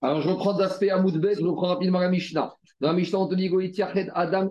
[0.00, 2.54] Alors, je reprends d'aspect à Moudbet, je reprends rapidement la Mishnah.
[2.80, 3.50] Dans la Mishnah, on te dit
[4.14, 4.50] Adam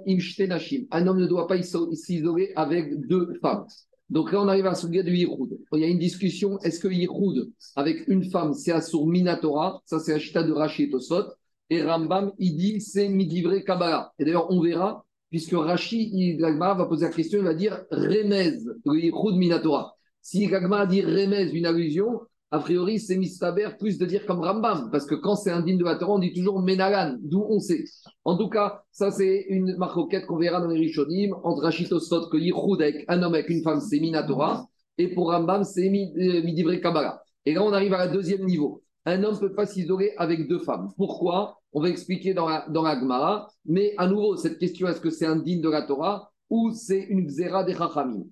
[0.91, 3.65] Un homme ne doit pas s'isoler avec deux femmes.
[4.09, 5.57] Donc là, on arrive à sujet du Yichud.
[5.73, 9.81] Il y a une discussion est-ce que Yichud avec une femme, c'est Asur Minatora?
[9.85, 11.25] Ça, c'est Ashita de Rashi Tosot.
[11.69, 14.13] Et Rambam, il dit c'est Midivre Kabbalah.
[14.19, 18.57] Et d'ailleurs, on verra, puisque Rashi, Gagma va poser la question, il va dire Remez,
[18.85, 19.93] le Minatora.
[20.21, 24.89] Si Gagma dit Remez, une allusion, a priori, c'est mistaber plus de dire comme Rambam,
[24.91, 27.59] parce que quand c'est un digne de la Torah, on dit toujours Menalan, d'où on
[27.59, 27.83] sait.
[28.23, 32.37] En tout cas, ça c'est une marquette qu'on verra dans les Rishonim, entre Rachitosot, que
[32.37, 34.67] Yichud avec un homme avec une femme, c'est Minatora,
[34.97, 37.21] et pour Rambam, c'est euh, Midivré Kabbalah.
[37.45, 38.81] Et là, on arrive à la deuxième niveau.
[39.05, 40.89] Un homme ne peut pas s'isoler avec deux femmes.
[40.97, 41.59] Pourquoi?
[41.73, 45.09] On va expliquer dans la, dans la Gemara, mais à nouveau, cette question, est-ce que
[45.09, 48.25] c'est un digne de la Torah ou c'est une Xera des Chachamim?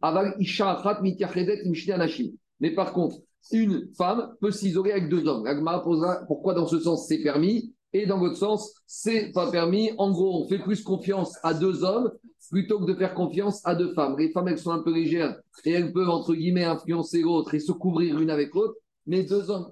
[2.59, 3.17] Mais par contre,
[3.51, 5.45] une femme peut s'isoler avec deux hommes.
[5.45, 7.73] L'agma posera pourquoi dans ce sens c'est permis?
[7.93, 9.91] Et dans l'autre sens c'est pas permis.
[9.97, 12.11] En gros, on fait plus confiance à deux hommes
[12.49, 14.15] plutôt que de faire confiance à deux femmes.
[14.17, 17.59] Les femmes, elles sont un peu légères et elles peuvent, entre guillemets, influencer l'autre et
[17.59, 18.75] se couvrir l'une avec l'autre.
[19.07, 19.71] Mais deux hommes,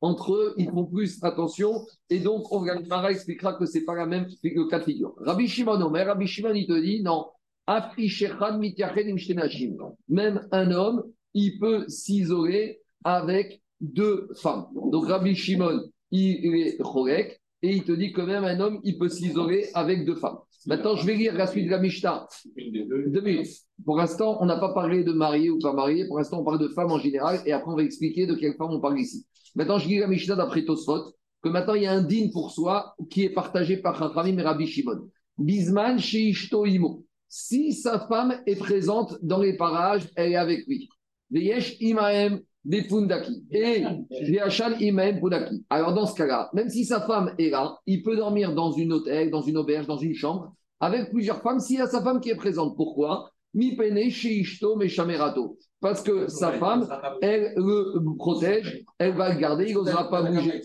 [0.00, 1.86] entre eux, ils font plus attention.
[2.08, 2.64] Et donc, on
[3.06, 5.14] expliquera que c'est pas la même figure.
[5.18, 7.26] Rabbi Shimon mais Rabbi Shimon, il te dit non.
[10.08, 14.66] Même un homme, il peut s'isoler avec deux femmes.
[14.74, 18.98] Donc Rabbi Shimon, il est chorek, et il te dit que même un homme, il
[18.98, 20.38] peut s'isoler avec deux femmes.
[20.66, 22.26] Maintenant, je vais lire la suite de la Mishnah.
[22.56, 23.48] Deux minutes.
[23.84, 26.06] Pour l'instant, on n'a pas parlé de marié ou pas marié.
[26.06, 27.40] Pour l'instant, on parle de femmes en général.
[27.46, 29.26] Et après, on va expliquer de quelle femme on parle ici.
[29.54, 31.12] Maintenant, je lis la Mishnah d'après Tosfot,
[31.42, 34.42] que maintenant, il y a un din pour soi qui est partagé par Chachamim et
[34.42, 35.08] Rabbi Shimon.
[35.38, 37.04] Bisman Sheishto Imo.
[37.28, 40.88] Si sa femme est présente dans les parages, elle est avec lui.
[41.30, 43.44] Veyesh Imaem des Pundaki.
[43.50, 43.84] Et
[44.80, 45.64] Imaem Pundaki.
[45.70, 48.92] Alors, dans ce cas-là, même si sa femme est là, il peut dormir dans une
[48.92, 52.20] hôtel, dans une auberge, dans une chambre, avec plusieurs femmes, s'il y a sa femme
[52.20, 52.76] qui est présente.
[52.76, 53.30] Pourquoi?
[53.54, 54.78] Sheishto.
[55.80, 56.86] Parce que sa femme,
[57.22, 60.60] elle le protège, elle va le garder, il n'osera pas bouger.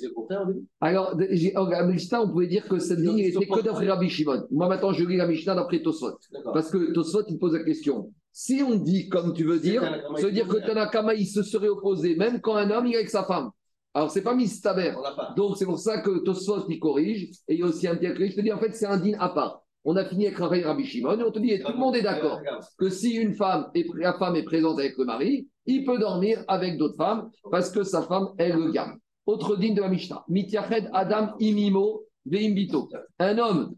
[0.82, 4.44] Alors, en Mishnah, on pouvait dire que cette ligne était que d'après Rabbi Shimon.
[4.52, 6.18] Moi, maintenant, je lis la Mishnah d'après Tosfot.
[6.54, 9.82] Parce que Tosfot, il pose la question si on dit comme tu veux dire,
[10.18, 12.98] ça veut dire que Tanakama, il se serait opposé, même quand un homme, il est
[12.98, 13.50] avec sa femme.
[13.94, 14.94] Alors, c'est pas Mistaber.
[15.38, 17.30] Donc, c'est pour ça que Tosfot, il corrige.
[17.48, 19.18] Et il y a aussi un diacre Je te dis, en fait, c'est un din
[19.20, 19.62] à part.
[19.86, 22.02] On a fini avec Rabbi Shimon et on te dit, et tout le monde est
[22.02, 22.42] d'accord
[22.78, 26.44] que si une femme, est, la femme est présente avec le mari, il peut dormir
[26.50, 28.98] avec d'autres femmes parce que sa femme, elle le garde.
[29.26, 30.26] Autre din de la Mishnah.
[30.28, 32.90] Mityached Adam Imimo Veimbito.
[33.18, 33.76] Un homme,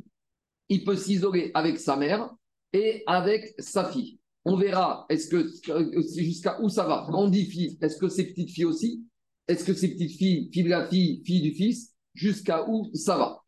[0.67, 2.31] il peut s'isoler avec sa mère
[2.73, 4.16] et avec sa fille.
[4.49, 8.07] On verra, est-ce que euh, jusqu'à où ça va Quand on dit fille, est-ce que
[8.07, 9.03] c'est petite fille aussi
[9.45, 13.17] Est-ce que c'est petite fille, fille de la fille, fille du fils Jusqu'à où ça
[13.17, 13.43] va.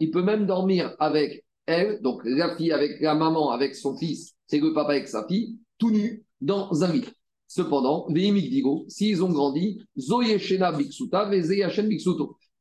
[0.00, 4.34] Il peut même dormir avec elle, donc la fille avec la maman, avec son fils,
[4.46, 7.06] c'est le papa avec sa fille, tout nu dans un lit.
[7.46, 8.06] Cependant,
[8.88, 11.26] s'ils ont grandi, Zoyeshena Biksuta.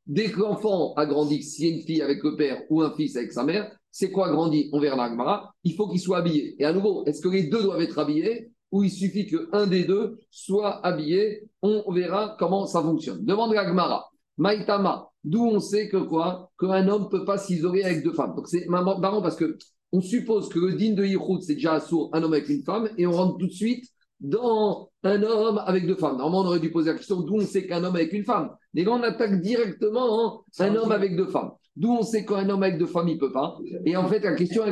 [0.08, 2.96] Dès que l'enfant a grandi, s'il y a une fille avec le père ou un
[2.96, 5.54] fils avec sa mère, c'est quoi grandi On verra l'Agmara.
[5.64, 6.56] Il faut qu'il soit habillé.
[6.62, 9.84] Et à nouveau, est-ce que les deux doivent être habillés ou il suffit qu'un des
[9.86, 13.26] deux soit habillé On verra comment ça fonctionne.
[13.26, 14.10] Demande l'Agmara.
[14.38, 18.36] Maïtama, d'où on sait que quoi Qu'un homme ne peut pas s'isoler avec deux femmes.
[18.36, 19.58] Donc c'est marrant parce que
[19.92, 22.90] on suppose que le din de Yichud, c'est déjà sourd, un homme avec une femme,
[22.98, 23.86] et on rentre tout de suite
[24.20, 26.18] dans un homme avec deux femmes.
[26.18, 28.52] Normalement, on aurait dû poser la question d'où on sait qu'un homme avec une femme?
[28.74, 31.52] Mais là, on attaque directement un homme avec deux femmes.
[31.80, 33.58] D'où on sait qu'un homme avec deux femmes, il peut pas.
[33.86, 34.66] Et en fait, la question,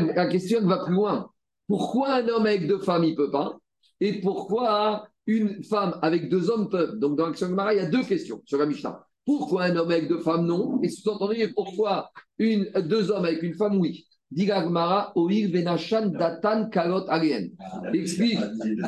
[0.63, 1.29] va plus loin.
[1.65, 3.57] Pourquoi un homme avec deux femmes, il ne peut pas?
[4.01, 7.79] Et pourquoi une femme avec deux hommes peut Donc, dans l'action de Mara, il y
[7.79, 9.05] a deux questions sur la Mishnah.
[9.25, 10.81] Pourquoi un homme avec deux femmes, non?
[10.83, 14.05] Et sous-entendu, pourquoi une, deux hommes avec une femme, oui?
[14.29, 17.51] Digagmara, Oir Venachan Datan Kalot Alien.
[17.93, 18.83] Explique, il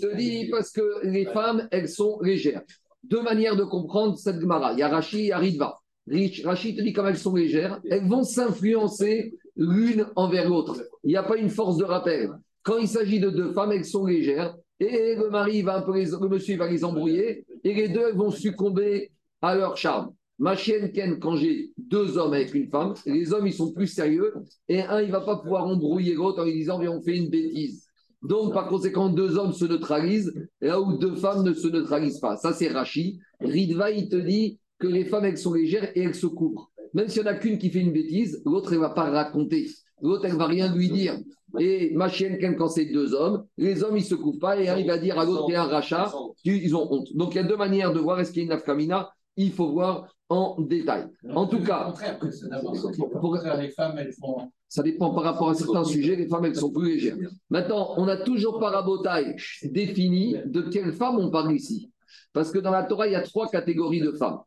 [0.00, 2.62] te dit parce que les femmes, elles sont légères.
[3.02, 4.72] Deux manières de comprendre cette Gemara.
[4.72, 5.83] Il y a.
[6.06, 10.82] Rachid te dit comme elles sont légères, elles vont s'influencer l'une envers l'autre.
[11.02, 12.30] Il n'y a pas une force de rappel.
[12.62, 15.94] Quand il s'agit de deux femmes, elles sont légères et le mari va un peu
[15.94, 20.12] les, le monsieur va les embrouiller et les deux vont succomber à leur charme.
[20.38, 23.86] Ma chienne Ken, quand j'ai deux hommes avec une femme, les hommes ils sont plus
[23.86, 24.34] sérieux
[24.68, 27.86] et un il va pas pouvoir embrouiller l'autre en lui disant on fait une bêtise.
[28.20, 32.36] Donc par conséquent deux hommes se neutralisent là où deux femmes ne se neutralisent pas.
[32.36, 33.20] Ça c'est Rachid.
[33.40, 36.70] Ridva il te dit les femmes, elles sont légères et elles se couvrent.
[36.94, 39.10] Même s'il n'y en a qu'une qui fait une bêtise, l'autre, elle ne va pas
[39.10, 39.68] raconter.
[40.00, 41.18] l'autre, elle ne va rien lui dire.
[41.58, 44.68] Et ma chienne, quand c'est deux hommes, les hommes, ils ne se couvrent pas et
[44.80, 46.12] il va dire à l'autre, t'es un rachat,
[46.44, 47.08] ils ont honte.
[47.14, 49.10] Donc, il y a deux manières de voir est-ce qu'il y a une nafkamina.
[49.36, 51.06] Il faut voir en détail.
[51.34, 51.92] En tout cas,
[53.20, 54.50] pour, les femmes, elles font.
[54.68, 57.16] Ça dépend par rapport à certains sujets, les femmes, elles sont plus légères.
[57.50, 61.90] Maintenant, on a toujours par rabotage défini de quelles femmes on parle ici.
[62.32, 64.40] Parce que dans la Torah, il y a trois catégories de femmes.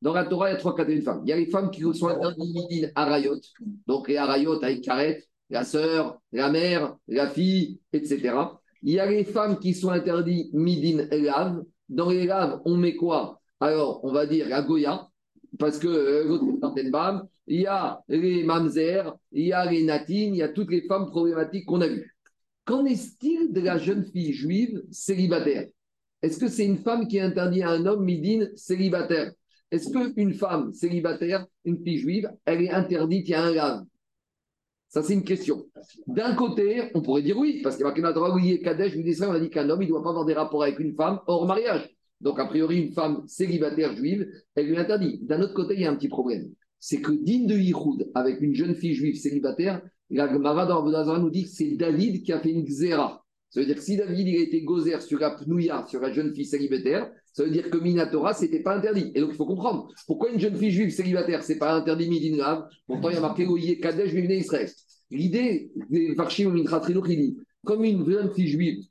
[0.00, 1.22] Dans la Torah, il y a trois catégories de femmes.
[1.24, 3.40] Il y a les femmes qui sont interdites à Arayot,
[3.86, 8.34] donc les Arayot avec Karet, la sœur, la mère, la fille, etc.
[8.82, 11.62] Il y a les femmes qui sont interdites midin lav.
[11.88, 13.40] Dans les laves, on met quoi?
[13.60, 15.08] Alors, on va dire la Goya,
[15.58, 20.42] parce que euh, il y a les mamzer, il y a les natines, il y
[20.42, 22.14] a toutes les femmes problématiques qu'on a vues.
[22.66, 25.66] Qu'en est-il de la jeune fille juive célibataire?
[26.20, 29.32] Est-ce que c'est une femme qui est interdite à un homme midin célibataire?
[29.70, 33.84] Est-ce qu'une femme célibataire, une fille juive, elle est interdite, il y a un lave?
[34.88, 35.66] Ça, c'est une question.
[36.06, 38.94] D'un côté, on pourrait dire oui, parce qu'il y a marqué dans la oui, Kadesh,
[39.20, 41.20] on a dit qu'un homme, il ne doit pas avoir des rapports avec une femme
[41.26, 41.90] hors mariage.
[42.22, 45.20] Donc, a priori, une femme célibataire juive, elle lui interdit.
[45.22, 46.50] D'un autre côté, il y a un petit problème.
[46.80, 51.30] C'est que digne de Yichud, avec une jeune fille juive célibataire, la Gemara dans nous
[51.30, 53.24] dit que c'est David qui a fait une xéra.
[53.50, 56.12] Ça veut dire que si David il a été gozer sur la pnouya, sur la
[56.12, 59.12] jeune fille célibataire, ça veut dire que Minatora, ce n'était pas interdit.
[59.14, 62.08] Et donc, il faut comprendre pourquoi une jeune fille juive célibataire, ce n'est pas interdit
[62.08, 64.68] Midin Pourtant, il y a marqué Oye Kadesh Israël.
[65.12, 66.64] L'idée des Varchim il
[67.16, 68.84] dit comme une jeune fille juive,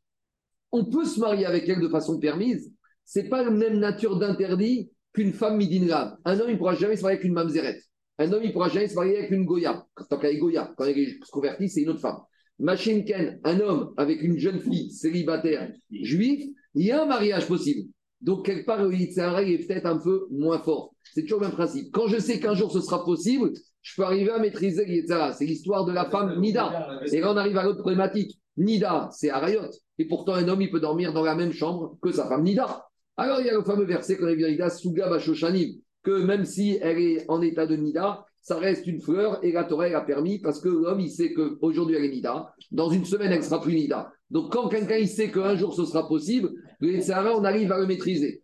[0.72, 2.72] on peut se marier avec elle de façon permise,
[3.04, 6.16] c'est pas la même nature d'interdit qu'une femme midinlave.
[6.24, 7.82] Un homme, il ne pourra jamais se marier avec une mamzeret.
[8.18, 9.86] Un homme, il ne pourra jamais se marier avec une goya.
[10.10, 12.20] Qu'elle est goya, quand elle est convertie, c'est une autre femme.
[12.60, 17.90] Machinken, un homme avec une jeune fille célibataire juive, il y a un mariage possible.
[18.22, 20.96] Donc, quelque part, le Yitzhara est peut-être un peu moins fort.
[21.14, 21.92] C'est toujours le même principe.
[21.92, 25.46] Quand je sais qu'un jour ce sera possible, je peux arriver à maîtriser le C'est
[25.46, 27.00] l'histoire de la femme Nida.
[27.12, 28.40] Et là, on arrive à l'autre problématique.
[28.58, 29.70] Nida, c'est Arayot.
[30.00, 32.86] Et pourtant, un homme, il peut dormir dans la même chambre que sa femme Nida.
[33.16, 36.46] Alors, il y a le fameux verset qu'on a vu Nida, Suga Bashoshanim, que même
[36.46, 40.02] si elle est en état de Nida, ça reste une fleur et la Torah a
[40.02, 42.54] permis parce que l'homme, il sait qu'aujourd'hui, elle est Nida.
[42.72, 44.12] Dans une semaine, elle sera plus Nida.
[44.30, 46.50] Donc, quand quelqu'un sait qu'un jour ce sera possible,
[46.82, 48.44] on arrive à le maîtriser.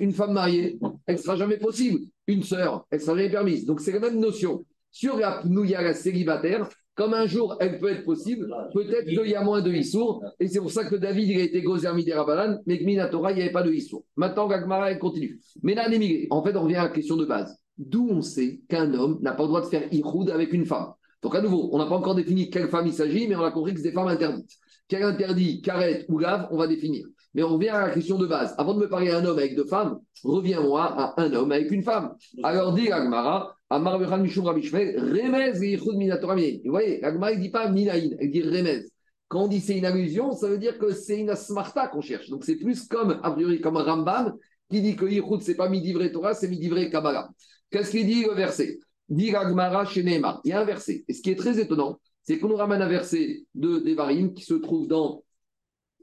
[0.00, 2.00] Une femme mariée, elle ne sera jamais possible.
[2.26, 3.66] Une sœur, elle ne sera jamais permise.
[3.66, 4.64] Donc, c'est la même notion.
[4.90, 9.34] Sur la pnouya, la célibataire, comme un jour elle peut être possible, peut-être qu'il y
[9.34, 10.22] a moins de Issour.
[10.38, 13.36] Et c'est pour ça que David il a été gozer Midirabalan, mais que Minatora, il
[13.36, 14.04] n'y avait pas de Issour.
[14.16, 15.40] Maintenant, Gagmara, elle continue.
[15.62, 15.88] Mais là,
[16.30, 17.56] en fait, on revient à la question de base.
[17.78, 20.92] D'où on sait qu'un homme n'a pas le droit de faire Ihoud avec une femme?
[21.22, 23.50] Donc, à nouveau, on n'a pas encore défini quelle femme il s'agit, mais on a
[23.50, 24.58] compris que c'est des femmes interdites.
[24.92, 27.06] Quel interdit, carrette ou lave, on va définir.
[27.32, 28.54] Mais on revient à la question de base.
[28.58, 31.70] Avant de me parler à un homme avec deux femmes, reviens-moi à un homme avec
[31.70, 32.14] une femme.
[32.42, 38.30] Alors dit Agmara, Amar Mishum Remez et Vous voyez, Agmara ne dit pas Minaïn, elle
[38.30, 38.82] dit Remez.
[39.28, 42.28] Quand on dit c'est une allusion, ça veut dire que c'est une asmarta qu'on cherche.
[42.28, 44.34] Donc c'est plus comme, a priori, comme Rambam
[44.70, 47.30] qui dit que Yichud, c'est pas Midivré Torah, c'est Midivré Kabbalah.
[47.70, 48.78] Qu'est-ce qu'il dit le verset?
[49.08, 50.42] Dit Agmara chez Neymar.
[50.44, 51.02] Il y a un verset.
[51.08, 54.44] Et ce qui est très étonnant, c'est qu'on nous ramène un verset de Devarim qui
[54.44, 55.24] se trouve dans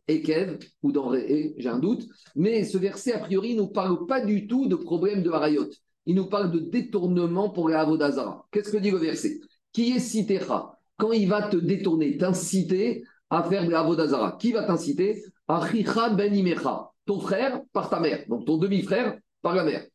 [0.08, 4.06] Ekev ou dans Re'e, j'ai un doute, mais ce verset, a priori, ne nous parle
[4.06, 5.70] pas du tout de problème de Harayot.
[6.06, 8.48] Il nous parle de détournement pour les Avodazara.
[8.52, 9.40] Qu'est-ce que dit le verset?
[9.72, 14.38] Qui est citera Quand il va te détourner, t'inciter à faire de l'Avodazara.
[14.40, 15.24] Qui va t'inciter?
[15.48, 19.86] Achicha ben Imecha, ton frère par ta mère, donc ton demi-frère par la mère.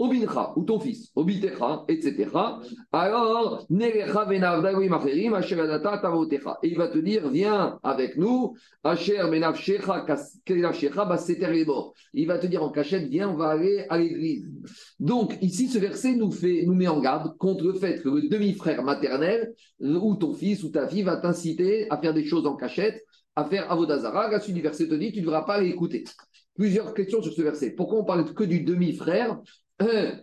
[0.00, 2.30] Obincha, ou ton fils, Obitecha, etc.
[2.90, 6.58] Alors, Nerecha venavdagim acherim, Asher adata tavotecha.
[6.62, 10.06] Et il va te dire, viens avec nous, Asher menavshecha
[10.46, 11.92] kenavshecha baseter lebor.
[12.14, 14.48] Il va te dire en cachette, viens, on va aller à l'église.
[14.98, 18.28] Donc, ici, ce verset nous, fait, nous met en garde contre le fait que le
[18.28, 22.56] demi-frère maternel, ou ton fils ou ta fille, va t'inciter à faire des choses en
[22.56, 23.04] cachette,
[23.36, 24.30] à faire avodazara.
[24.30, 26.04] La suite du verset te dit, tu ne devras pas l'écouter.
[26.54, 27.72] Plusieurs questions sur ce verset.
[27.72, 29.38] Pourquoi on parle que du demi-frère?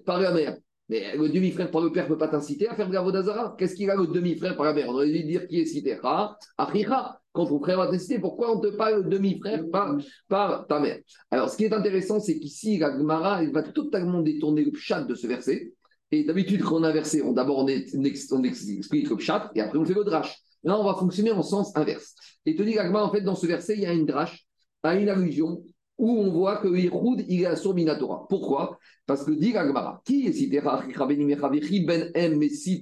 [0.06, 0.58] Par la mère.
[0.90, 3.56] Mais le demi-frère par le père ne peut pas t'inciter à faire de la Vodazara.
[3.58, 4.88] Qu'est-ce qu'il a le demi-frère par la mère?
[4.88, 7.20] On aurait dû dire qui est cité Ra, Achicha.
[7.34, 9.96] Quand ton frère va t'inciter, pourquoi on te parle de demi-frère par,
[10.28, 10.98] par ta mère?
[11.30, 15.02] Alors, ce qui est intéressant, c'est qu'ici, la Gemara, elle va totalement détourner le chat
[15.02, 15.74] de ce verset.
[16.12, 19.62] Et d'habitude, quand on a un verset, on, d'abord on, on, explique le chat et
[19.62, 20.38] après on fait le drache.
[20.64, 22.16] Là, on va fonctionner en sens inverse.
[22.46, 24.46] Et te dit, en fait, dans ce verset, il y a une drache,
[24.84, 25.62] à une allusion
[25.98, 28.28] où on voit que Yehoud, il est à Minatora.
[28.30, 28.78] Pourquoi?
[29.06, 30.62] Parce que dit Agmara, qui est cité?
[30.62, 32.12] Ben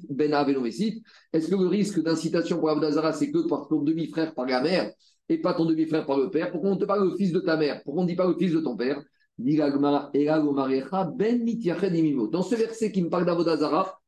[0.10, 0.34] ben
[1.34, 4.92] Est-ce que le risque d'incitation pour Abdazara, c'est que par ton demi-frère par la mère
[5.30, 6.52] et pas ton demi-frère par le père?
[6.52, 7.82] Pourquoi on ne te parle le fils de ta mère?
[7.84, 9.02] Pourquoi on ne dit pas le fils de ton père?
[9.38, 9.58] Ben
[12.32, 14.00] Dans ce verset qui me parle d'Avodazara,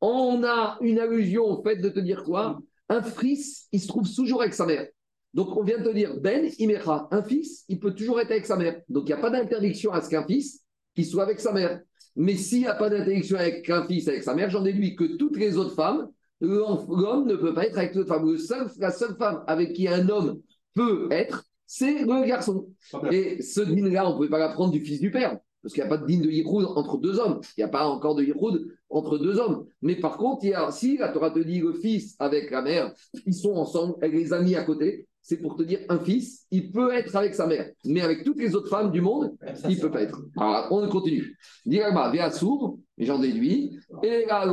[0.00, 2.58] on a une allusion au fait de te dire quoi?
[2.88, 4.86] Un fils, il se trouve toujours avec sa mère.
[5.34, 8.46] Donc, on vient de te dire, Ben, Imecha, un fils, il peut toujours être avec
[8.46, 8.80] sa mère.
[8.88, 10.62] Donc, il n'y a pas d'interdiction à ce qu'un fils
[10.94, 11.80] qui soit avec sa mère.
[12.16, 15.16] Mais s'il n'y a pas d'interdiction avec un fils avec sa mère, j'en déduis que
[15.16, 16.08] toutes les autres femmes,
[16.40, 18.30] l'homme ne peut pas être avec toute femme.
[18.30, 20.40] Le seul, la seule femme avec qui un homme
[20.74, 22.68] peut être, c'est le garçon.
[23.10, 25.38] Et ce dîner-là, on ne pouvait pas l'apprendre du fils du père.
[25.62, 27.40] Parce qu'il n'y a pas de dîne de Yiroud entre deux hommes.
[27.56, 29.66] Il n'y a pas encore de Yiroud entre deux hommes.
[29.80, 32.60] Mais par contre, il y a, si la Torah te dit le fils avec la
[32.60, 32.92] mère,
[33.26, 36.70] ils sont ensemble, avec les amis à côté, c'est pour te dire un fils, il
[36.70, 37.70] peut être avec sa mère.
[37.86, 39.34] Mais avec toutes les autres femmes du monde,
[39.68, 40.20] il ne peut pas être.
[40.36, 41.34] Alors, on continue.
[41.64, 43.78] Diragma, sourd, j'en déduis.
[44.02, 44.50] Et ben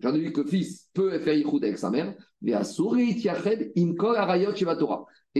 [0.00, 2.14] J'en déduis que le fils peut faire Yiroud avec sa mère.
[2.44, 2.52] Et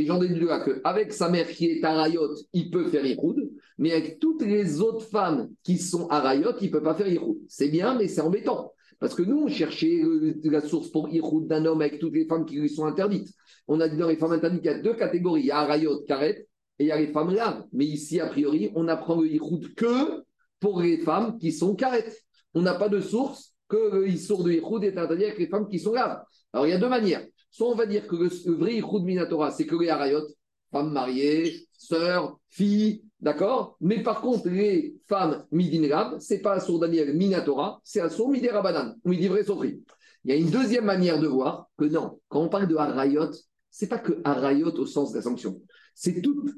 [0.07, 4.19] j'en déduis là qu'avec sa mère qui est Arayot, il peut faire Yiroud mais avec
[4.19, 7.37] toutes les autres femmes qui sont à Rayot, il ne peut pas faire Yiroud.
[7.49, 8.73] C'est bien, mais c'est embêtant.
[8.99, 12.27] Parce que nous, on cherchait euh, la source pour Yiroud d'un homme avec toutes les
[12.27, 13.29] femmes qui lui sont interdites.
[13.69, 15.43] On a dit dans les femmes interdites qu'il y a deux catégories.
[15.43, 16.47] Il y a Arayot, Karet,
[16.79, 17.65] et il y a les femmes laves.
[17.73, 19.29] Mais ici, a priori, on apprend le
[19.75, 20.25] que
[20.61, 22.13] pour les femmes qui sont Karet.
[22.55, 25.69] On n'a pas de source que le Yissour de Yiroud est interdit avec les femmes
[25.69, 26.23] qui sont laves.
[26.53, 27.27] Alors, il y a deux manières.
[27.51, 30.23] Soit on va dire que le, vrai Yiroud Minatora, c'est que les Arayot,
[30.71, 33.77] femmes mariées, sœurs, filles, D'accord?
[33.81, 38.97] Mais par contre, les femmes midinrab, ce n'est pas Assour Daniel Minatora, c'est Assour Midirabanan,
[39.05, 39.83] ou Midivre Sofri.
[40.25, 43.31] Il y a une deuxième manière de voir que non, quand on parle de Harayot,
[43.71, 45.61] c'est pas que Harayot au sens de la sanction.
[45.95, 46.51] C'est toute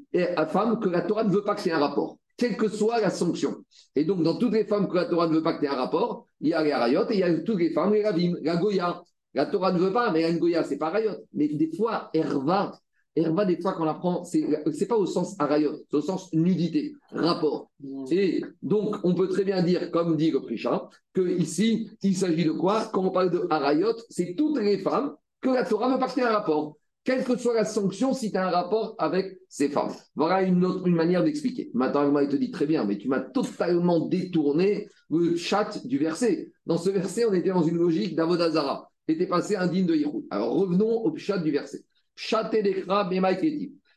[0.49, 3.09] femme que la Torah ne veut pas que c'est un rapport, quelle que soit la
[3.09, 3.63] sanction.
[3.95, 5.75] Et donc, dans toutes les femmes que la Torah ne veut pas que aies un
[5.75, 8.35] rapport, il y a les Harayot et il y a toutes les femmes, les Ravim,
[8.41, 9.01] la Goya.
[9.33, 11.15] La Torah ne veut pas, mais la Goya, c'est pas Harayot.
[11.33, 12.79] Mais des fois, Herva,
[13.15, 16.93] Herva, des fois, qu'on apprend, c'est n'est pas au sens arayot, c'est au sens nudité,
[17.11, 17.69] rapport.
[17.81, 18.05] Mm.
[18.11, 22.51] Et donc, on peut très bien dire, comme dit le Prisha, qu'ici, il s'agit de
[22.51, 22.85] quoi?
[22.93, 26.31] Quand on parle de arayot, c'est toutes les femmes que la Torah veut pacter un
[26.31, 26.77] rapport.
[27.03, 29.91] Quelle que soit la sanction, si tu as un rapport avec ces femmes.
[30.15, 31.71] Voilà une autre une manière d'expliquer.
[31.73, 36.51] Maintenant, il te dit très bien, mais tu m'as totalement détourné le chat du verset.
[36.65, 38.91] Dans ce verset, on était dans une logique d'Avodazara.
[39.07, 40.25] Était passé indigne de Yehud.
[40.29, 41.83] Alors revenons au chat du verset.
[42.21, 43.13] Chaté des crabes,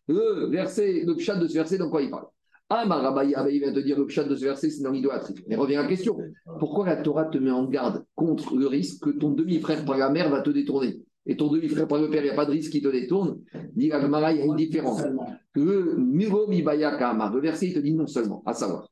[0.07, 2.27] Le verset, le pshat de ce verset, dans quoi il parle?
[2.69, 5.35] Ah, Marabaï, il vient de dire le pshat de ce verset, c'est dans l'idolâtrie.
[5.49, 6.17] Mais revient à la question
[6.61, 10.09] pourquoi la Torah te met en garde contre le risque que ton demi-frère par la
[10.09, 11.03] mère va te détourner?
[11.27, 13.41] Et ton demi-frère par le père, il n'y a pas de risque qui te détourne?
[13.75, 15.03] Dit il y a une différence.
[15.55, 18.89] Le le verset, il te dit non seulement, à savoir,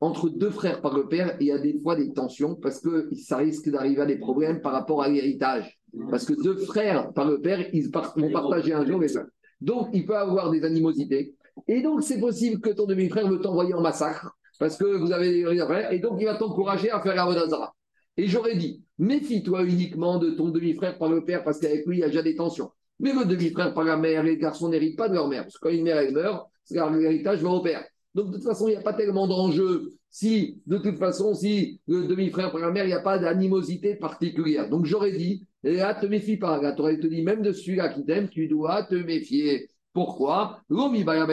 [0.00, 3.08] entre deux frères par le père, il y a des fois des tensions parce que
[3.14, 5.78] ça risque d'arriver à des problèmes par rapport à l'héritage.
[6.10, 9.24] Parce que deux frères par le père, ils vont partager un jour et ça.
[9.60, 11.34] Donc, il peut avoir des animosités.
[11.66, 15.42] Et donc, c'est possible que ton demi-frère veut t'envoyer en massacre parce que vous avez
[15.42, 15.90] des frères.
[15.92, 17.74] Et donc, il va t'encourager à faire la Vodazara.
[18.18, 22.00] Et j'aurais dit, méfie-toi uniquement de ton demi-frère par le père parce qu'avec lui, il
[22.00, 22.70] y a déjà des tensions.
[22.98, 25.42] Mais le demi-frère par la mère, les garçons n'héritent pas de leur mère.
[25.44, 27.84] Parce que quand une mère elle meurt, l'héritage va au père.
[28.16, 31.82] Donc, de toute façon, il n'y a pas tellement d'enjeux si, de toute façon, si
[31.86, 34.70] le demi-frère par la mère, il n'y a pas d'animosité particulière.
[34.70, 36.58] Donc, j'aurais dit, là, te méfie pas.
[36.62, 39.68] La Torah te dit, même de celui-là qui t'aime, tu dois te méfier.
[39.92, 40.60] Pourquoi?
[40.70, 41.26] Ben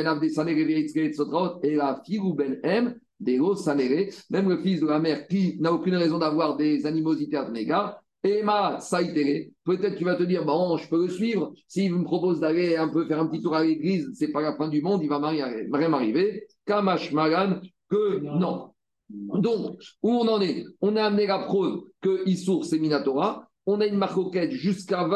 [4.30, 7.56] même le fils de la mère qui n'a aucune raison d'avoir des animosités à ton
[7.56, 11.54] égard, Emma Saïtere, peut-être tu vas te dire, bon, je peux le suivre.
[11.68, 14.56] S'il me propose d'aller un peu faire un petit tour à l'église, c'est pas la
[14.56, 16.48] fin du monde, il va rien m'arriver.
[16.66, 18.74] Kamash Magan, que non.
[19.10, 20.66] Donc, où on en est?
[20.82, 23.48] On a amené la preuve que Issour, c'est Minatora.
[23.66, 25.08] On a une marcoquette jusqu'à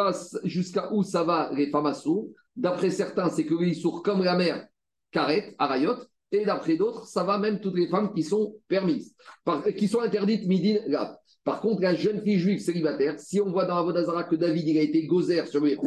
[0.43, 1.93] jusqu'à où ça va les femmes
[2.55, 4.67] D'après certains, c'est que Issour, comme la mère,
[5.11, 5.95] Karet, Arayot.
[6.31, 9.15] Et d'après d'autres, ça va même toutes les femmes qui sont permises,
[9.77, 10.79] qui sont interdites midin
[11.47, 14.81] par contre, la jeune fille juive célibataire, si on voit dans Avodazara que David a
[14.81, 15.77] été gozer sur le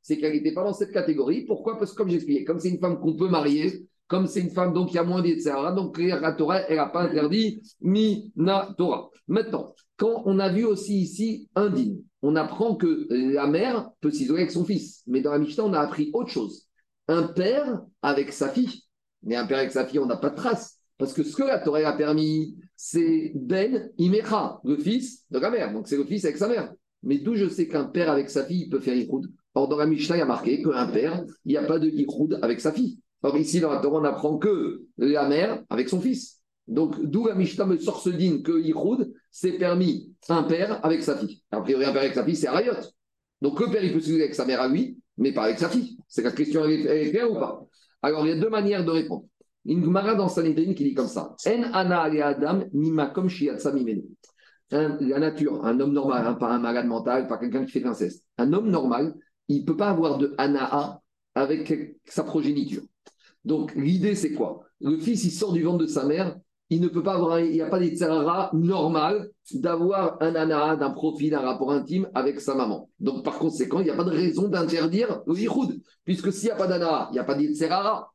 [0.00, 1.44] c'est qu'elle n'était pas dans cette catégorie.
[1.44, 1.78] Pourquoi?
[1.78, 4.72] Parce que, comme j'expliquais, comme c'est une femme qu'on peut marier, comme c'est une femme
[4.72, 9.10] donc il y a moins d'Yetzera, donc la Torah, elle n'a pas interdit Mina Torah.
[9.28, 14.10] Maintenant, quand on a vu aussi ici un digne, on apprend que la mère peut
[14.10, 15.02] s'isoler avec son fils.
[15.06, 16.66] Mais dans la Mishnah, on a appris autre chose.
[17.08, 18.84] Un père avec sa fille.
[19.22, 20.76] Mais un père avec sa fille, on n'a pas de trace.
[20.98, 25.50] Parce que ce que la Torah a permis, c'est Ben Imecha, le fils de la
[25.50, 25.72] mère.
[25.72, 26.72] Donc c'est le fils avec sa mère.
[27.02, 29.86] Mais d'où je sais qu'un père avec sa fille peut faire Yichud Or, dans la
[29.86, 32.72] Mishnah, il y a marqué qu'un père, il n'y a pas de Yichud avec sa
[32.72, 32.98] fille.
[33.22, 36.40] Or, ici, dans la Torah, on apprend que la mère avec son fils.
[36.68, 41.02] Donc, d'où la Mishnah me sort ce digne que Yichud, c'est permis un père avec
[41.02, 41.42] sa fille.
[41.50, 42.74] A priori, un père avec sa fille, c'est Arayot.
[43.42, 45.68] Donc, le père, il peut se avec sa mère à lui, mais pas avec sa
[45.68, 45.98] fille.
[46.06, 47.66] C'est la question, elle est claire ou pas?
[48.02, 49.24] Alors, il y a deux manières de répondre.
[49.66, 53.28] Une Gemara dans Sanhedrin qui dit comme ça En ana adam mima comme
[54.70, 58.24] La nature, un homme normal, hein, pas un malade mental, pas quelqu'un qui fait l'inceste.
[58.38, 59.14] Un homme normal,
[59.48, 61.02] il ne peut pas avoir de anaa
[61.34, 62.82] avec sa progéniture.
[63.44, 64.60] Donc l'idée, c'est quoi?
[64.80, 66.38] Le fils, il sort du ventre de sa mère,
[66.70, 67.96] il ne peut pas avoir, il n'y a pas des
[68.52, 72.88] normal d'avoir un anaa, d'un profil, d'un rapport intime avec sa maman.
[73.00, 75.34] Donc par conséquent, il n'y a pas de raison d'interdire le
[76.04, 78.12] puisque s'il n'y a pas d'anaa, il n'y a pas d'Itzerara.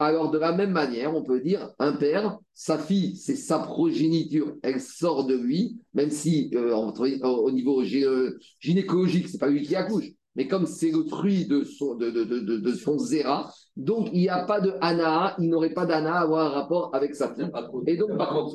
[0.00, 4.54] Alors, de la même manière, on peut dire un père, sa fille, c'est sa progéniture,
[4.62, 9.74] elle sort de lui, même si euh, au niveau euh, gynécologique, c'est pas lui qui
[9.74, 14.08] accouche, mais comme c'est le fruit de son, de, de, de, de son zéra, donc
[14.12, 17.16] il n'y a pas de ana, il n'aurait pas d'ana à avoir un rapport avec
[17.16, 17.50] sa fille.
[17.88, 18.54] Et donc, par contre,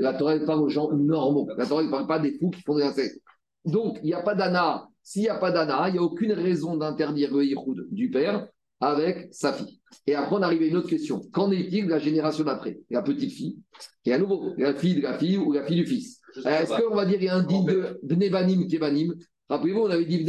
[0.00, 1.48] la Torah parle aux gens normaux.
[1.58, 3.20] La Torah ne parle pas des fous qui font des insectes.
[3.64, 4.86] Donc, il n'y a pas d'ana.
[5.02, 8.46] S'il n'y a pas d'ana, il n'y a aucune raison d'interdire le yichud du père
[8.78, 9.80] avec sa fille.
[10.06, 11.22] Et après, on arrive à une autre question.
[11.32, 12.78] Qu'en est-il de la génération d'après?
[12.88, 13.58] La petite fille,
[14.04, 16.20] et à nouveau, la fille de la fille ou la fille du fils.
[16.46, 19.14] Est-ce qu'on va dire qu'il y a un digne de, de Nevanim Kevanim
[19.50, 20.24] Rappelez-vous, on avait dit.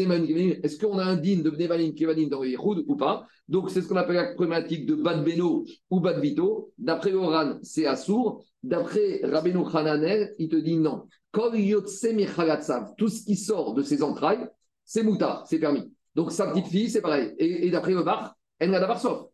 [0.63, 3.27] Est-ce qu'on a un digne de Nevanim Kevanim dans le ou pas?
[3.47, 6.73] Donc, c'est ce qu'on appelle la problématique de Bad Beno ou Bad Vito.
[6.79, 8.43] D'après Oran, c'est Assour.
[8.63, 11.03] D'après Rabbeinu Hananel, il te dit non.
[11.31, 11.51] Tout
[13.09, 14.47] ce qui sort de ses entrailles,
[14.83, 15.93] c'est Mouta, c'est permis.
[16.15, 17.35] Donc, sa petite fille, c'est pareil.
[17.37, 19.27] Et, d'après Bar, elle n'a d'avoir sauf.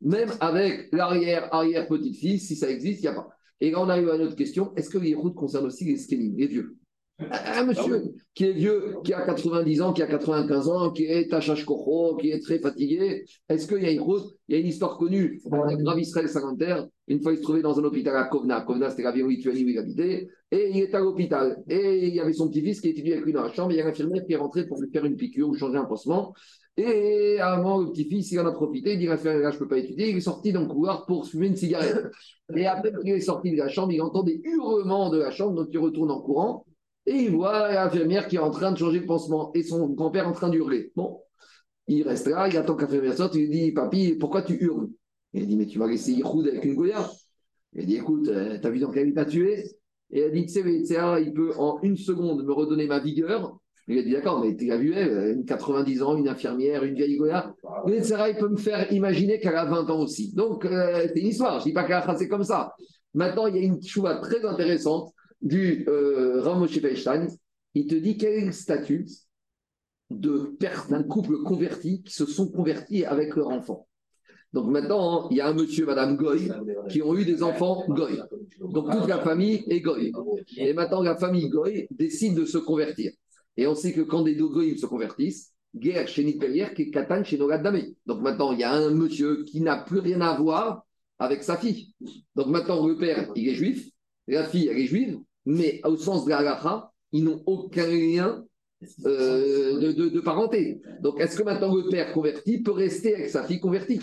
[0.00, 3.28] Même avec l'arrière, arrière petite fille, si ça existe, il n'y a pas.
[3.60, 4.74] Et là, on arrive à une autre question.
[4.74, 6.76] Est-ce que les routes concernent aussi les skinny, les vieux?
[7.20, 11.04] Un monsieur ah qui est vieux, qui a 90 ans, qui a 95 ans, qui
[11.04, 14.60] est à qui est très fatigué, est-ce qu'il y a une route Il y a
[14.60, 15.40] une histoire connue.
[15.50, 18.60] Rav Israël Saganter, une fois il se trouvait dans un hôpital à Kovna.
[18.60, 20.28] Kovna, c'était la ville où il habitait.
[20.50, 21.62] Et il était à l'hôpital.
[21.68, 23.72] Et il y avait son petit-fils qui étudiait avec lui dans la chambre.
[23.72, 25.84] il y a l'infirmière qui est rentré pour lui faire une piqûre ou changer un
[25.84, 26.32] pansement.
[26.76, 29.78] Et avant, le petit-fils, il en a profité, il dit, là, je ne peux pas
[29.78, 30.10] étudier.
[30.10, 32.06] Il est sorti dans le couloir pour fumer une cigarette.
[32.54, 35.54] Et après qu'il est sorti de la chambre, il entend des hurlements de la chambre,
[35.56, 36.64] donc il retourne en courant.
[37.08, 40.28] Et il voit l'infirmière qui est en train de changer de pansement et son grand-père
[40.28, 40.92] en train d'hurler.
[40.94, 41.20] Bon,
[41.86, 44.88] il reste là, il attend que l'infirmière sorte, il lui dit, papy, pourquoi tu hurles?
[45.32, 47.08] Il dit, mais tu m'as laissé Yichoud avec une Goya.
[47.74, 49.64] Il dit, écoute, euh, t'as vu dans quel état tu es?
[50.10, 53.98] Et elle dit, tu sais, il peut en une seconde me redonner ma vigueur il
[53.98, 57.16] a dit d'accord, mais tu as vu, elle, une 90 ans, une infirmière, une vieille
[57.16, 57.54] goya.
[57.86, 60.34] Mais il peut me faire imaginer qu'elle a 20 ans aussi.
[60.34, 61.54] Donc, euh, c'est une histoire.
[61.54, 62.74] Je ne dis pas qu'elle a c'est comme ça.
[63.14, 66.78] Maintenant, il y a une choua très intéressante du euh, Ramoshe
[67.74, 69.06] Il te dit quel est le statut
[70.10, 73.86] d'un couple converti qui se sont convertis avec leur enfant.
[74.54, 76.50] Donc maintenant, il y a un monsieur, madame Goy,
[76.88, 78.18] qui ont eu des enfants Goy.
[78.60, 80.12] Donc toute la famille est Goy.
[80.56, 83.12] Et maintenant, la famille Goy décide de se convertir.
[83.58, 87.24] Et on sait que quand des Dogoïm se convertissent, guerre chez Nipelier, qui est Katan
[87.24, 87.82] chez Nogadame.
[88.06, 90.86] Donc maintenant, il y a un monsieur qui n'a plus rien à voir
[91.18, 91.92] avec sa fille.
[92.34, 93.90] Donc maintenant, le père, il est juif,
[94.28, 98.44] la fille, elle est juive, mais au sens de la ils n'ont aucun lien
[99.06, 100.80] euh, de, de, parenté.
[101.00, 104.00] Donc est-ce que maintenant le père converti peut rester avec sa fille convertie?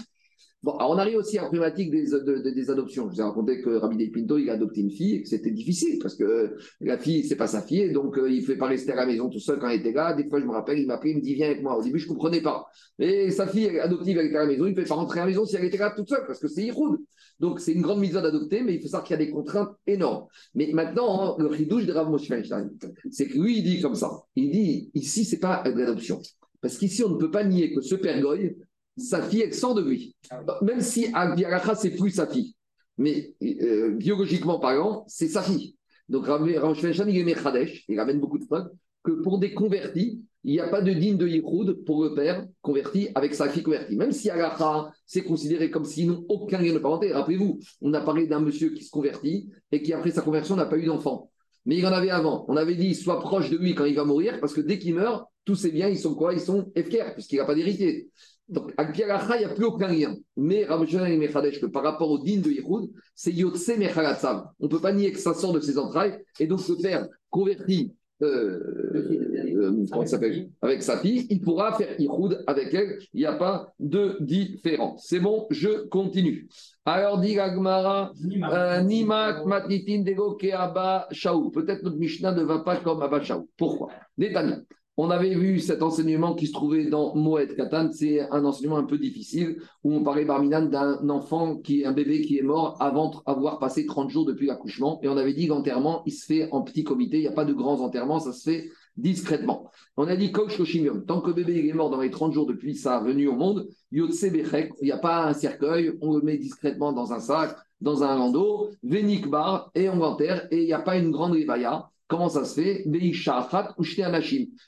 [0.65, 3.07] On arrive aussi à la problématique des, adoptions.
[3.07, 5.27] Je vous ai raconté que Rabbi Del Pinto, il a adopté une fille et que
[5.27, 8.55] c'était difficile parce que la fille, c'est pas sa fille, donc euh, il ne fait
[8.55, 10.13] pas rester à la maison tout seul quand il était là.
[10.13, 11.77] Des fois, je me rappelle, il m'appelait, il me dit Viens avec moi.
[11.77, 12.65] Au début, je ne comprenais pas.
[12.97, 15.23] Mais sa fille adoptive, elle était à la maison, il ne fait pas rentrer à
[15.23, 16.99] la maison si elle était là toute seule parce que c'est Iroud.
[17.39, 19.75] Donc, c'est une grande mise d'adopter, mais il faut savoir qu'il y a des contraintes
[19.85, 20.25] énormes.
[20.55, 22.31] Mais maintenant, hein, le ridouche de Rav Moshe
[23.11, 26.21] c'est que lui, il dit comme ça il dit Ici, c'est pas l'adoption.
[26.61, 28.55] Parce qu'ici, on ne peut pas nier que ce père Goy,
[28.97, 30.15] sa fille, elle sort de lui.
[30.61, 32.55] Même si Abiaracha, c'est plus sa fille.
[32.97, 35.75] Mais euh, biologiquement parlant, c'est sa fille.
[36.07, 38.69] Donc Ramshvenchan, il est Mechadesh, il ramène beaucoup de preuves,
[39.03, 42.45] que pour des convertis, il n'y a pas de digne de Yichud pour le père
[42.61, 43.95] converti avec sa fille convertie.
[43.95, 47.11] Même si Agacha, c'est considéré comme s'ils n'ont aucun lien de parenté.
[47.11, 50.67] Rappelez-vous, on a parlé d'un monsieur qui se convertit et qui, après sa conversion, n'a
[50.67, 51.31] pas eu d'enfant.
[51.65, 52.45] Mais il en avait avant.
[52.47, 54.93] On avait dit, soit proche de lui quand il va mourir, parce que dès qu'il
[54.93, 56.33] meurt, tous ses biens, ils sont quoi?
[56.33, 58.11] Ils sont FKR, puisqu'il n'a pas d'héritier.
[58.47, 60.15] Donc, avec il n'y a plus aucun lien.
[60.37, 64.45] Mais Rabbi et Mechadesh, que par rapport au din de Yehoud, c'est Yotse Mechalatzav.
[64.59, 66.19] On ne peut pas nier que ça sort de ses entrailles.
[66.39, 68.59] Et donc, le père converti, euh,
[69.55, 70.49] euh, comment s'appelle?
[70.61, 72.99] Avec sa fille, il pourra faire Yehoud avec elle.
[73.13, 75.05] Il n'y a pas de différence.
[75.07, 76.47] C'est bon, je continue.
[76.85, 78.13] Alors, dit Agmara,
[78.53, 81.49] euh, Nimak Matnitin Dego Keaba Shaou.
[81.49, 83.49] Peut-être notre Mishnah ne va pas comme Abba Shaou.
[83.57, 83.89] Pourquoi?
[84.17, 84.63] Détaillons.
[84.97, 88.85] On avait vu cet enseignement qui se trouvait dans Moed Katan, c'est un enseignement un
[88.85, 93.11] peu difficile où on parlait Barminan d'un enfant qui un bébé qui est mort avant
[93.27, 96.61] d'avoir passé 30 jours depuis l'accouchement et on avait dit qu'enterrement il se fait en
[96.61, 99.69] petit comité, il n'y a pas de grands enterrements, ça se fait discrètement.
[99.97, 100.61] On a dit Kosh
[101.05, 103.67] tant que le bébé est mort dans les 30 jours depuis sa venue au monde,
[103.91, 104.07] il
[104.81, 108.69] n'y a pas un cercueil, on le met discrètement dans un sac, dans un landau,
[108.83, 111.89] Venikbar, et on l'enterre, et il n'y a pas une grande rivaya.
[112.07, 112.85] Comment ça se fait?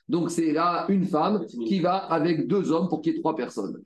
[0.09, 3.35] Donc c'est là une femme qui va avec deux hommes pour qu'il y ait trois
[3.35, 3.81] personnes.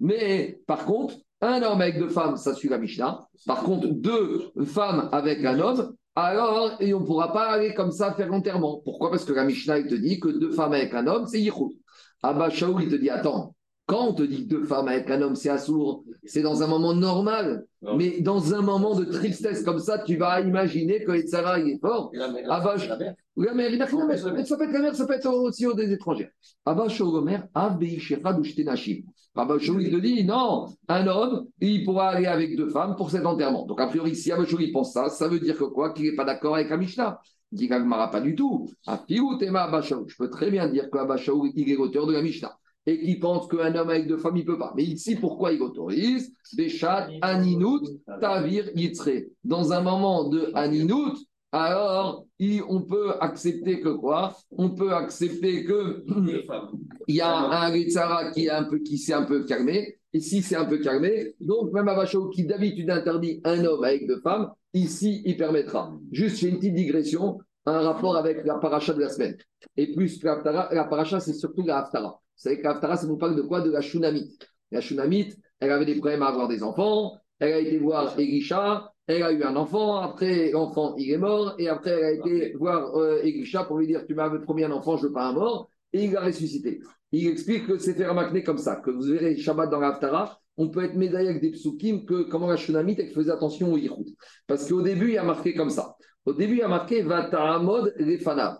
[0.00, 3.26] Mais par contre, un homme avec deux femmes, ça suit la Mishnah.
[3.46, 7.90] Par contre, deux femmes avec un homme, alors et on ne pourra pas aller comme
[7.90, 8.80] ça faire l'enterrement.
[8.84, 9.10] Pourquoi?
[9.10, 11.72] Parce que la Mishnah, il te dit que deux femmes avec un homme, c'est Yichud.
[12.22, 13.54] Abba Shaul, il te dit, attends,
[13.86, 16.94] quand on te dit deux femmes avec un homme, c'est assourd, c'est dans un moment
[16.94, 17.66] normal.
[17.96, 22.10] Mais dans un moment de tristesse comme ça, tu vas imaginer que il est fort.
[22.14, 23.14] La mère, la mère.
[23.36, 26.28] La mère, il a Ça peut être la mère, ça peut être aussi des étrangers.
[26.64, 27.98] Abba Shogomer, Abba il
[29.90, 33.66] te dit, non, un homme, il pourra aller avec deux femmes pour cet enterrement.
[33.66, 35.92] Donc, a priori, si Abba il pense ça, ça veut dire que quoi?
[35.92, 37.20] Qu'il n'est pas d'accord avec Amishna.
[37.50, 38.70] Il dit pas du tout.
[38.86, 41.16] Je peux très bien dire qu'Abba
[41.56, 44.40] il est l'auteur de la Mishnah et qui pense qu'un homme avec deux femmes, il
[44.40, 44.72] ne peut pas.
[44.76, 47.82] Mais ici, pourquoi il autorise Béchat, Aninout,
[48.20, 49.26] Tavir, Yitzre.
[49.44, 51.16] Dans un moment de Aninout,
[51.52, 52.26] alors
[52.68, 54.36] on peut accepter que quoi?
[54.50, 56.04] On peut accepter que
[57.06, 59.98] il y a un Yitzhara qui, s'est un peu calmé.
[60.14, 61.34] Ici, c'est un peu calmé.
[61.40, 65.94] Donc, même Avachao, qui d'habitude interdit un homme avec deux femmes, ici, il permettra.
[66.10, 69.36] Juste, une petite digression, un rapport avec la paracha de la semaine.
[69.76, 72.21] Et plus la, la paracha, c'est surtout la haftara.
[72.36, 73.60] Vous savez qu'Aftara, ça nous parle de quoi?
[73.60, 74.46] De la Shunamite.
[74.70, 78.92] La Shunamite, elle avait des problèmes à avoir des enfants, elle a été voir Elisha,
[79.06, 82.52] elle a eu un enfant, après l'enfant il est mort, et après elle a été
[82.54, 85.32] voir euh, Elisha pour lui dire Tu m'as promis un enfant, je veux pas un
[85.32, 86.80] mort, et il l'a ressuscité.
[87.12, 90.84] Il explique que c'est fait comme ça, que vous verrez Shabbat dans l'Aftara, on peut
[90.84, 94.14] être médaillé avec des psukim, que comment la Shunamite elle faisait attention au Yichud.
[94.46, 95.96] Parce qu'au début, il y a marqué comme ça.
[96.24, 98.58] Au début, il y a marqué Vata'amod Refanav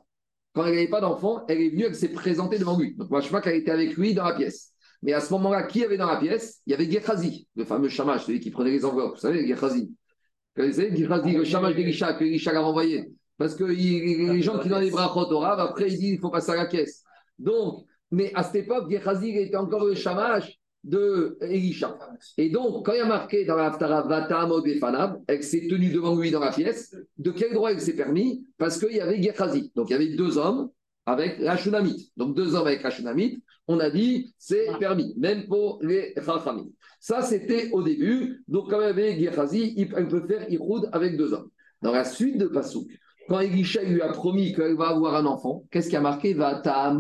[0.55, 2.95] quand elle n'avait pas d'enfant, elle est venue, elle s'est présentée devant lui.
[2.97, 4.73] Donc, moi, je vois qu'elle était avec lui dans la pièce.
[5.03, 6.61] Mais à ce moment-là, qui avait dans la pièce?
[6.67, 9.15] Il y avait Gehazi, le fameux chamash, celui qui prenait les enveloppes.
[9.15, 9.87] Vous savez, Gehazi.
[9.87, 13.13] Vous connaissez Gehazi, le chamash d'Elisha, que Elisha l'a renvoyé.
[13.39, 16.31] Parce que les gens qui donnent les bras au Rave, après, ils disent il faut
[16.31, 17.03] passer à la caisse.
[17.39, 21.97] Donc, mais à cette époque, Gehazi était encore le chamash de Elisha.
[22.37, 24.49] Et donc, quand il y a marqué dans la Haftara Vata
[24.81, 28.45] Fanav, elle s'est tenue devant lui dans la pièce, de quel droit elle s'est permis?
[28.59, 29.73] Parce qu'il y avait Gehazi.
[29.77, 30.71] Donc, il y avait deux hommes
[31.07, 32.11] avec la Shunamite.
[32.17, 36.67] Donc, deux hommes avec la Shunamite, on a dit c'est permis, même pour les Rachamim.
[36.99, 38.43] Ça, c'était au début.
[38.49, 41.51] Donc, quand il y avait Gehazi, il peut faire Iroud avec deux hommes.
[41.81, 42.89] Dans la suite de Passouk,
[43.29, 46.35] quand Elisha lui a promis qu'elle va avoir un enfant, qu'est-ce qui a marqué?
[46.35, 46.93] Vata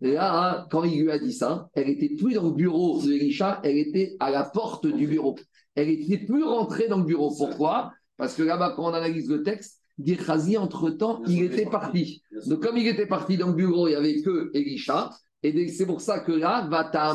[0.00, 3.60] Là, quand il lui a dit ça, elle était plus dans le bureau de Elisha,
[3.64, 5.36] elle était à la porte du bureau.
[5.74, 7.34] Elle n'était plus rentrée dans le bureau.
[7.36, 7.92] Pourquoi?
[8.16, 12.22] Parce que là-bas, quand on analyse le texte, Gehazi, entre-temps, il était parti.
[12.46, 15.10] Donc, comme il était parti dans le bureau, il n'y avait que Elisha.
[15.42, 16.68] Et c'est pour ça que là,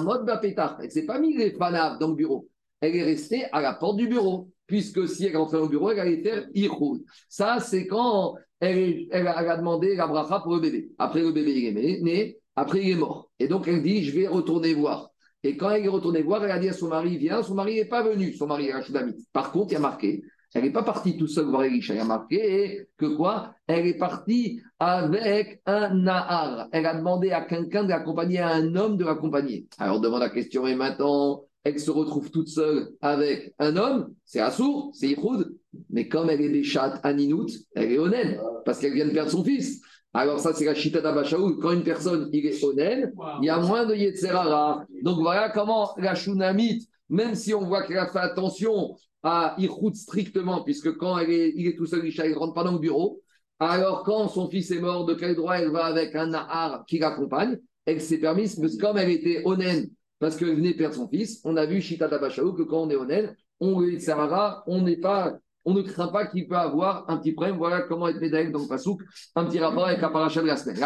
[0.04, 0.78] mode Bapétar.
[0.80, 2.48] Elle ne s'est pas mis les fanaves dans le bureau.
[2.82, 4.50] Elle est restée à la porte du bureau.
[4.67, 7.04] Puisque si elle rentrait dans le bureau, elle allait faire Iroud.
[7.30, 10.89] Ça, c'est quand elle, a demandé la bracha pour le bébé.
[10.98, 12.38] Après, le bébé il est né.
[12.56, 13.30] Après, il est mort.
[13.39, 15.12] Et donc, elle dit, je vais retourner voir.
[15.44, 17.44] Et quand elle est retournée voir, elle a dit à son mari, viens.
[17.44, 19.28] Son mari n'est pas venu, son mari Rachidamit.
[19.32, 20.24] Par contre, il y a marqué,
[20.56, 21.94] elle n'est pas partie tout seule voir Elisha.
[21.94, 23.54] Il y a marqué que quoi?
[23.68, 26.70] Elle est partie avec un Nahar.
[26.72, 29.68] Elle a demandé à quelqu'un de l'accompagner, à un homme de l'accompagner.
[29.78, 34.13] Alors, on demande la question, et maintenant, elle se retrouve toute seule avec un homme,
[34.24, 35.58] c'est Assour, c'est Yichud.
[35.89, 39.12] Mais comme elle est des chattes à Ninout, elle est honnête, parce qu'elle vient de
[39.12, 39.82] perdre son fils.
[40.15, 41.60] Alors ça, c'est la chita d'Abachaoul.
[41.60, 44.86] Quand une personne il est honnête, il y a moins de Yetzerara.
[45.04, 49.93] Donc voilà comment la Shunamite, même si on voit qu'elle a fait attention à Irhout
[49.93, 52.80] strictement, puisque quand elle est, il est tout seul, il ne rentre pas dans le
[52.80, 53.21] bureau.
[53.60, 56.97] Alors quand son fils est mort, de quel droit elle va avec un Nahar qui
[56.97, 61.41] l'accompagne Elle s'est permise, mais comme elle était honnête, parce qu'elle venait perdre son fils,
[61.43, 65.39] on a vu Chita d'Abachaoul que quand on est honnête, on Yetzerara, on n'est pas
[65.65, 67.58] on ne craint pas qu'il peut avoir un petit problème.
[67.58, 69.01] Voilà comment être médaillé dans le Pasouk,
[69.36, 70.80] un petit rapport avec la paracha de la semaine.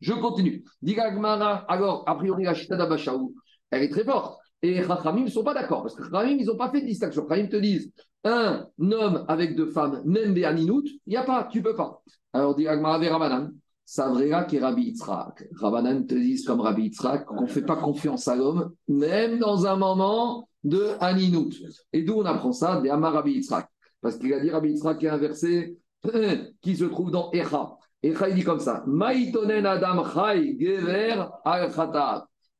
[0.00, 0.64] Je continue.
[0.82, 3.34] Digagmara, alors, a priori, la Chita d'Abashaou,
[3.70, 4.38] elle est très forte.
[4.62, 7.26] Et Chachamim ne sont pas d'accord, parce que Chachamim, ils n'ont pas fait de distinction.
[7.28, 7.92] Chachamim te disent,
[8.24, 12.02] un homme avec deux femmes, même Béaninout, il n'y a pas, tu ne peux pas.
[12.32, 13.52] Alors, Digagmara vers Rabanan.
[13.88, 15.48] Savrera qui Rabbi Yitzhak.
[15.60, 19.64] Rabanan te disent comme Rabbi Yitzhak qu'on ne fait pas confiance à l'homme, même dans
[19.64, 21.52] un moment de Aninout.
[21.92, 22.80] Et d'où on apprend ça?
[22.80, 23.68] Des Amar Rabbi Yitzhak.
[24.00, 25.76] Parce qu'il a dit Rabbi Yitzhak qui est un verset
[26.60, 27.76] qui se trouve dans Echa.
[28.02, 31.70] Echa, il dit comme ça Maïtonen Adam Chai Gever al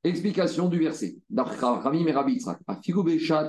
[0.05, 1.17] Explication du verset.
[1.37, 2.61] Rabbi mais Rabbi Yitzhak.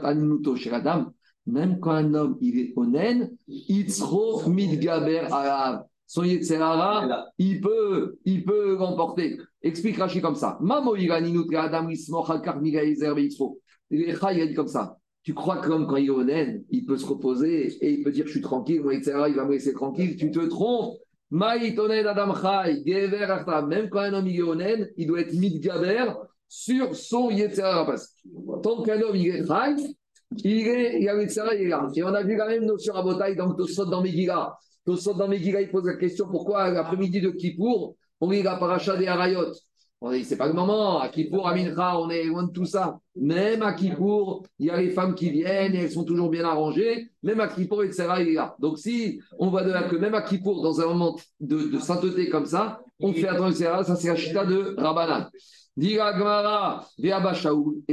[0.04, 1.13] Anuto Adam.
[1.47, 5.86] Même quand un homme il est onen, Yitzro Midgaber Arav.
[6.06, 9.38] son Yetzerara, il peut, il peut l'emporter.
[9.62, 10.58] Explique Rachid comme ça.
[10.62, 11.89] Mamo Adam
[13.89, 14.97] Il a dit comme ça.
[15.28, 18.12] Tu crois que l'homme, quand il est honnête, il peut se reposer et il peut
[18.12, 20.16] dire Je suis tranquille, mon Yetzerara, il va me laisser tranquille.
[20.16, 20.96] Tu te trompes.
[21.32, 21.90] Même quand
[24.00, 26.06] un homme est honnête, il doit être mitgaber
[26.48, 27.94] sur son Yetzerara.
[28.63, 29.76] Tant qu'un homme il est chai,
[30.46, 31.30] il est, il a il
[31.62, 31.90] est là.
[31.94, 34.58] Et on a vu la même notion à Botaï dans Tosot dans Megillah.
[34.86, 38.96] Tosot dans Megillah, il pose la question pourquoi l'après-midi de Kippour, on lit la paracha
[38.96, 39.52] des Harayot
[40.00, 41.00] on dit, c'est pas le moment.
[41.00, 43.00] À Kippour, à Mincha, on est loin de tout ça.
[43.16, 46.46] Même à Kippour, il y a les femmes qui viennent et elles sont toujours bien
[46.46, 47.10] arrangées.
[47.24, 48.08] Même à Kippour, etc.
[48.20, 48.56] Il est là.
[48.60, 52.30] Donc, si on va de là que même à Kippour, dans un moment de, sainteté
[52.30, 55.30] comme ça, on fait attention, ça c'est la chita de Rabbanan.
[55.78, 57.12] Dit Gmara, et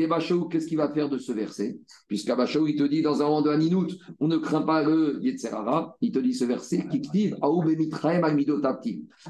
[0.07, 1.79] Bachaoul, qu'est-ce qu'il va faire de ce verset?
[2.09, 3.89] Puisqu'Abachaoul, il te dit dans un moment de Haninout,
[4.21, 6.87] on ne craint pas le Yetzerara, il te dit ce verset,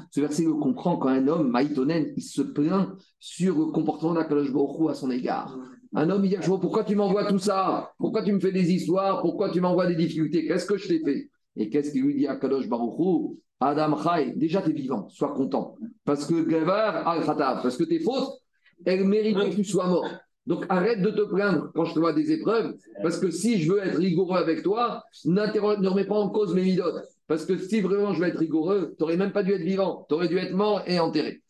[0.09, 4.53] Ce verset le comprend quand un homme, Maïtonen, il se plaint sur le comportement d'Akadosh
[4.53, 5.59] Baruch à son égard.
[5.93, 7.91] Un homme, il dit Pourquoi tu m'envoies tout ça?
[7.97, 9.21] Pourquoi tu me fais des histoires?
[9.21, 10.47] Pourquoi tu m'envoies des difficultés?
[10.47, 11.29] Qu'est-ce que je t'ai fait?
[11.57, 15.33] Et qu'est-ce qu'il lui dit à Kadosh Baruch Adam Chai, déjà tu es vivant, sois
[15.33, 15.75] content.
[16.03, 18.41] Parce que Gavar al parce que tes fautes,
[18.85, 20.07] elle mérite que tu sois mort.
[20.45, 23.71] Donc arrête de te plaindre quand je te vois des épreuves, parce que si je
[23.71, 27.03] veux être rigoureux avec toi, ne remets pas en cause mes midotes.
[27.27, 30.05] Parce que si vraiment je veux être rigoureux, tu n'aurais même pas dû être vivant,
[30.07, 31.41] tu aurais dû être mort et enterré.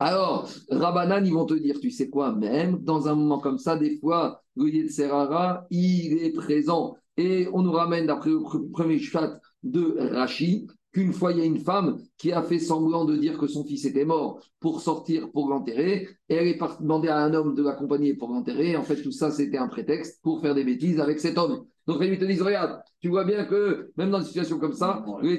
[0.00, 3.76] Alors, Rabanan, ils vont te dire, tu sais quoi, même dans un moment comme ça,
[3.76, 6.96] des fois, le Serara, il est présent.
[7.16, 11.44] Et on nous ramène, d'après le premier chat de Rachid, qu'une fois il y a
[11.44, 15.30] une femme qui a fait semblant de dire que son fils était mort pour sortir
[15.30, 18.76] pour l'enterrer, et elle est demandée à un homme de l'accompagner pour l'enterrer.
[18.76, 21.64] En fait, tout ça, c'était un prétexte pour faire des bêtises avec cet homme.
[21.86, 25.02] Donc, ils te disent, regarde, tu vois bien que même dans une situation comme ça,
[25.22, 25.38] le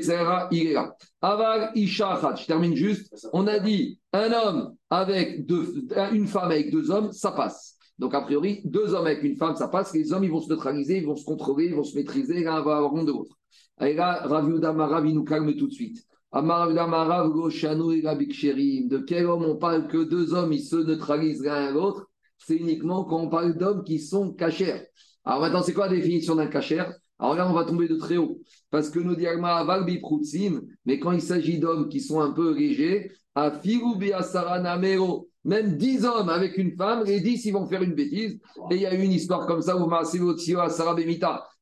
[0.51, 0.95] il est là.
[1.75, 3.27] Isha je termine juste.
[3.33, 7.77] On a dit, un homme avec deux, une femme avec deux hommes, ça passe.
[7.99, 9.93] Donc, a priori, deux hommes avec une femme, ça passe.
[9.93, 12.62] Les hommes, ils vont se neutraliser, ils vont se contrôler, ils vont se maîtriser, l'un
[12.62, 13.38] va avoir de l'autre.
[13.81, 16.05] Et là, Rav Marav, il nous calme tout de suite.
[16.31, 22.07] De quel homme on parle que deux hommes, ils se neutralisent l'un à l'autre?
[22.37, 24.87] C'est uniquement quand on parle d'hommes qui sont cachers.
[25.25, 26.93] Alors maintenant, c'est quoi la définition d'un cachère?
[27.19, 28.39] Alors là, on va tomber de très haut.
[28.71, 33.51] Parce que nous disons mais quand il s'agit d'hommes qui sont un peu légers, à
[33.51, 37.93] Firubi Asara Namero, même 10 hommes avec une femme, les 10 ils vont faire une
[37.93, 38.39] bêtise.
[38.71, 39.89] Et il y a eu une histoire comme ça où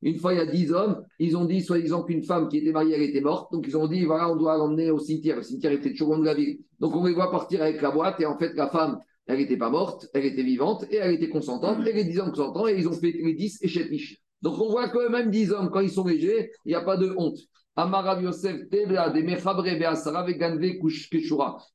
[0.02, 2.72] Une fois, il y a 10 hommes, ils ont dit, soi-disant qu'une femme qui était
[2.72, 3.52] mariée, elle était morte.
[3.52, 5.38] Donc ils ont dit, voilà, on doit l'emmener au cimetière.
[5.38, 6.60] Le cimetière était toujours de la ville.
[6.80, 8.20] Donc on les voit partir avec la boîte.
[8.20, 11.30] Et en fait, la femme, elle n'était pas morte, elle était vivante et elle était
[11.30, 11.86] consentante.
[11.86, 14.22] Et les 10 hommes consentants, et ils ont fait les 10 et Chetich.
[14.42, 16.98] Donc on voit que même 10 hommes, quand ils sont légers, il n'y a pas
[16.98, 17.40] de honte.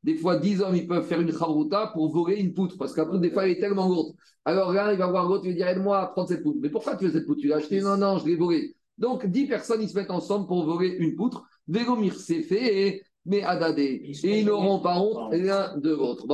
[0.03, 3.21] Des fois, 10 hommes, ils peuvent faire une chavruta pour voler une poutre, parce qu'après,
[3.21, 4.17] des fois, elle est tellement lourde.
[4.45, 6.59] Alors là, il va voir l'autre, il va dire Aide-moi à prendre cette poutre.
[6.61, 7.41] Mais pourquoi tu veux cette poutre?
[7.41, 7.81] Tu l'as achetée?
[7.81, 8.75] Non, non, je l'ai volée.
[8.99, 11.45] Donc, 10 personnes, ils se mettent ensemble pour voler une poutre.
[11.69, 14.13] Véromir, c'est fait, mais Adadé.
[14.25, 16.27] Et ils n'auront pas honte l'un de l'autre.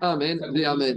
[0.00, 0.40] Amen.
[0.64, 0.96] Amen.